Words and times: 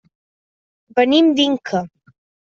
Venim 1.01 1.29
d'Inca. 1.41 1.85